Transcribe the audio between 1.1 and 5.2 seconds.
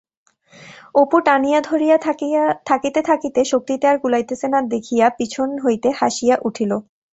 টানিয়া ধরিয়া থাকিতে থাকিতে শক্তিতে আর কুলাইতেছে না দেখিয়া